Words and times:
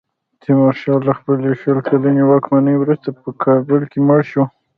تیمورشاه 0.41 0.99
له 1.07 1.13
خپلې 1.19 1.49
شل 1.61 1.77
کلنې 1.89 2.23
واکمنۍ 2.25 2.75
وروسته 2.79 3.07
په 3.21 3.29
کابل 3.43 3.81
کې 3.91 3.99
مړ 4.07 4.19
شو. 4.31 4.43